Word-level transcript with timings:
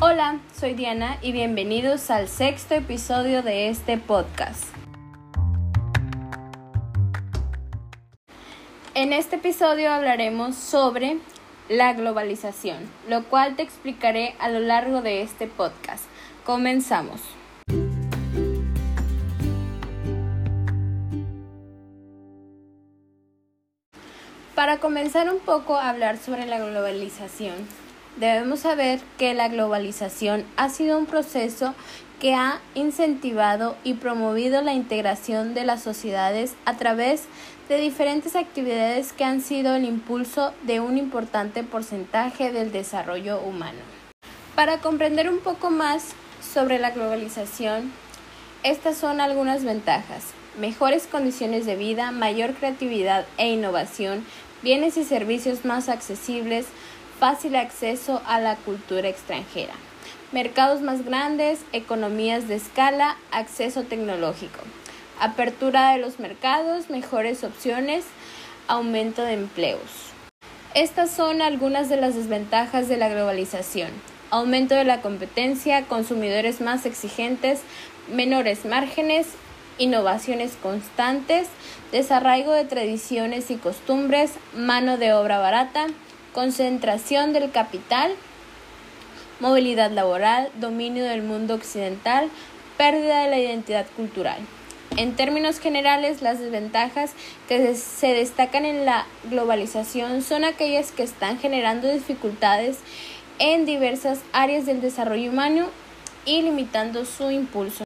Hola, 0.00 0.38
soy 0.54 0.74
Diana 0.74 1.18
y 1.22 1.32
bienvenidos 1.32 2.08
al 2.12 2.28
sexto 2.28 2.76
episodio 2.76 3.42
de 3.42 3.68
este 3.68 3.98
podcast. 3.98 4.62
En 8.94 9.12
este 9.12 9.34
episodio 9.34 9.90
hablaremos 9.90 10.54
sobre 10.54 11.18
la 11.68 11.94
globalización, 11.94 12.88
lo 13.08 13.24
cual 13.24 13.56
te 13.56 13.62
explicaré 13.62 14.36
a 14.38 14.48
lo 14.50 14.60
largo 14.60 15.02
de 15.02 15.22
este 15.22 15.48
podcast. 15.48 16.04
Comenzamos. 16.46 17.20
Para 24.54 24.78
comenzar 24.78 25.28
un 25.28 25.40
poco 25.40 25.76
a 25.76 25.88
hablar 25.88 26.18
sobre 26.18 26.46
la 26.46 26.60
globalización, 26.60 27.66
debemos 28.18 28.60
saber 28.60 29.00
que 29.16 29.34
la 29.34 29.48
globalización 29.48 30.44
ha 30.56 30.68
sido 30.68 30.98
un 30.98 31.06
proceso 31.06 31.74
que 32.20 32.34
ha 32.34 32.60
incentivado 32.74 33.76
y 33.84 33.94
promovido 33.94 34.60
la 34.60 34.72
integración 34.72 35.54
de 35.54 35.64
las 35.64 35.82
sociedades 35.82 36.54
a 36.64 36.76
través 36.76 37.24
de 37.68 37.78
diferentes 37.78 38.34
actividades 38.34 39.12
que 39.12 39.24
han 39.24 39.40
sido 39.40 39.76
el 39.76 39.84
impulso 39.84 40.52
de 40.62 40.80
un 40.80 40.98
importante 40.98 41.62
porcentaje 41.62 42.50
del 42.50 42.72
desarrollo 42.72 43.40
humano. 43.40 43.78
Para 44.56 44.78
comprender 44.78 45.30
un 45.30 45.38
poco 45.38 45.70
más 45.70 46.08
sobre 46.42 46.78
la 46.80 46.90
globalización, 46.90 47.92
estas 48.64 48.96
son 48.96 49.20
algunas 49.20 49.64
ventajas. 49.64 50.24
Mejores 50.58 51.06
condiciones 51.06 51.66
de 51.66 51.76
vida, 51.76 52.10
mayor 52.10 52.54
creatividad 52.54 53.26
e 53.36 53.52
innovación, 53.52 54.24
bienes 54.62 54.96
y 54.96 55.04
servicios 55.04 55.64
más 55.64 55.88
accesibles, 55.88 56.66
fácil 57.18 57.56
acceso 57.56 58.22
a 58.26 58.40
la 58.40 58.56
cultura 58.56 59.08
extranjera, 59.08 59.74
mercados 60.32 60.80
más 60.82 61.04
grandes, 61.04 61.60
economías 61.72 62.48
de 62.48 62.54
escala, 62.54 63.16
acceso 63.32 63.82
tecnológico, 63.82 64.60
apertura 65.20 65.92
de 65.92 65.98
los 65.98 66.20
mercados, 66.20 66.90
mejores 66.90 67.42
opciones, 67.42 68.04
aumento 68.68 69.22
de 69.22 69.32
empleos. 69.32 70.12
Estas 70.74 71.10
son 71.10 71.42
algunas 71.42 71.88
de 71.88 71.96
las 71.96 72.14
desventajas 72.14 72.88
de 72.88 72.98
la 72.98 73.08
globalización. 73.08 73.90
Aumento 74.30 74.74
de 74.74 74.84
la 74.84 75.00
competencia, 75.00 75.82
consumidores 75.84 76.60
más 76.60 76.84
exigentes, 76.86 77.62
menores 78.12 78.64
márgenes, 78.66 79.26
innovaciones 79.78 80.56
constantes, 80.62 81.48
desarraigo 81.90 82.52
de 82.52 82.64
tradiciones 82.64 83.50
y 83.50 83.56
costumbres, 83.56 84.32
mano 84.54 84.98
de 84.98 85.14
obra 85.14 85.38
barata, 85.38 85.86
concentración 86.32 87.32
del 87.32 87.50
capital, 87.50 88.12
movilidad 89.40 89.90
laboral, 89.90 90.50
dominio 90.60 91.04
del 91.04 91.22
mundo 91.22 91.54
occidental, 91.54 92.30
pérdida 92.76 93.22
de 93.22 93.30
la 93.30 93.38
identidad 93.38 93.86
cultural. 93.96 94.38
En 94.96 95.14
términos 95.14 95.60
generales, 95.60 96.22
las 96.22 96.40
desventajas 96.40 97.12
que 97.46 97.74
se 97.74 98.14
destacan 98.14 98.64
en 98.64 98.84
la 98.84 99.06
globalización 99.30 100.22
son 100.22 100.44
aquellas 100.44 100.90
que 100.90 101.02
están 101.02 101.38
generando 101.38 101.88
dificultades 101.88 102.78
en 103.38 103.64
diversas 103.64 104.20
áreas 104.32 104.66
del 104.66 104.80
desarrollo 104.80 105.30
humano 105.30 105.68
y 106.24 106.42
limitando 106.42 107.04
su 107.04 107.30
impulso. 107.30 107.84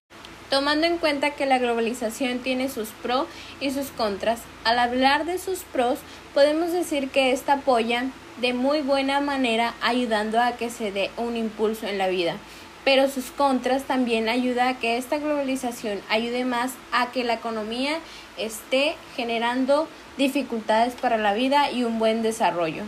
Tomando 0.48 0.86
en 0.86 0.98
cuenta 0.98 1.30
que 1.30 1.46
la 1.46 1.58
globalización 1.58 2.38
tiene 2.38 2.68
sus 2.68 2.88
pros 2.88 3.26
y 3.60 3.70
sus 3.70 3.88
contras, 3.88 4.40
al 4.64 4.78
hablar 4.78 5.24
de 5.24 5.38
sus 5.38 5.60
pros 5.60 5.98
podemos 6.34 6.72
decir 6.72 7.10
que 7.10 7.32
esta 7.32 7.54
apoya 7.54 8.06
de 8.40 8.52
muy 8.52 8.80
buena 8.80 9.20
manera 9.20 9.74
ayudando 9.80 10.40
a 10.40 10.52
que 10.52 10.70
se 10.70 10.92
dé 10.92 11.10
un 11.16 11.36
impulso 11.36 11.86
en 11.86 11.98
la 11.98 12.08
vida. 12.08 12.36
Pero 12.84 13.08
sus 13.08 13.30
contras 13.30 13.84
también 13.84 14.28
ayuda 14.28 14.68
a 14.68 14.78
que 14.78 14.96
esta 14.96 15.18
globalización 15.18 16.00
ayude 16.08 16.44
más 16.44 16.72
a 16.90 17.12
que 17.12 17.22
la 17.22 17.34
economía 17.34 17.98
esté 18.36 18.96
generando 19.14 19.88
dificultades 20.16 20.94
para 20.94 21.16
la 21.16 21.32
vida 21.32 21.70
y 21.70 21.84
un 21.84 21.98
buen 21.98 22.22
desarrollo. 22.22 22.82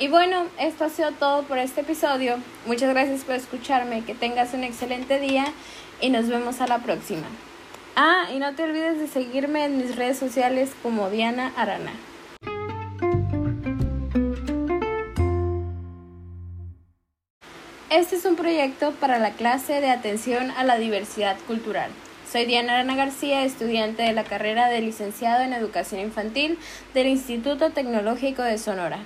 Y 0.00 0.08
bueno, 0.08 0.44
esto 0.58 0.84
ha 0.84 0.90
sido 0.90 1.12
todo 1.12 1.44
por 1.44 1.58
este 1.58 1.82
episodio. 1.82 2.36
Muchas 2.66 2.90
gracias 2.90 3.22
por 3.22 3.36
escucharme, 3.36 4.04
que 4.04 4.14
tengas 4.14 4.52
un 4.52 4.64
excelente 4.64 5.20
día 5.20 5.46
y 6.00 6.10
nos 6.10 6.28
vemos 6.28 6.60
a 6.60 6.66
la 6.66 6.78
próxima. 6.80 7.26
Ah, 7.96 8.26
y 8.34 8.40
no 8.40 8.52
te 8.56 8.64
olvides 8.64 8.98
de 8.98 9.06
seguirme 9.06 9.64
en 9.64 9.78
mis 9.78 9.94
redes 9.94 10.18
sociales 10.18 10.72
como 10.82 11.10
Diana 11.10 11.52
Arana. 11.56 11.92
Este 17.90 18.16
es 18.16 18.24
un 18.24 18.34
proyecto 18.34 18.90
para 18.94 19.18
la 19.20 19.30
clase 19.30 19.80
de 19.80 19.90
atención 19.90 20.50
a 20.50 20.64
la 20.64 20.76
diversidad 20.78 21.36
cultural. 21.46 21.92
Soy 22.28 22.46
Diana 22.46 22.72
Arana 22.72 22.96
García, 22.96 23.44
estudiante 23.44 24.02
de 24.02 24.12
la 24.12 24.24
carrera 24.24 24.68
de 24.68 24.80
licenciado 24.80 25.44
en 25.44 25.52
educación 25.52 26.00
infantil 26.00 26.58
del 26.94 27.06
Instituto 27.06 27.70
Tecnológico 27.70 28.42
de 28.42 28.58
Sonora. 28.58 29.04